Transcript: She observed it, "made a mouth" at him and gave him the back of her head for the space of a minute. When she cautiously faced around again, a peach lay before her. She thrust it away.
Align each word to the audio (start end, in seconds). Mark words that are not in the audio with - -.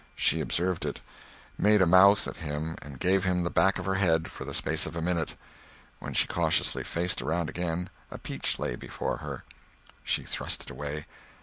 She 0.15 0.41
observed 0.41 0.83
it, 0.83 0.99
"made 1.59 1.79
a 1.79 1.85
mouth" 1.85 2.27
at 2.27 2.37
him 2.37 2.75
and 2.81 2.99
gave 2.99 3.23
him 3.23 3.43
the 3.43 3.51
back 3.51 3.77
of 3.77 3.85
her 3.85 3.93
head 4.01 4.31
for 4.31 4.45
the 4.45 4.53
space 4.55 4.87
of 4.87 4.95
a 4.95 4.99
minute. 5.03 5.35
When 5.99 6.15
she 6.15 6.25
cautiously 6.25 6.83
faced 6.83 7.21
around 7.21 7.49
again, 7.49 7.91
a 8.09 8.17
peach 8.17 8.57
lay 8.57 8.75
before 8.75 9.17
her. 9.17 9.43
She 10.03 10.23
thrust 10.23 10.63
it 10.63 10.69
away. 10.71 11.05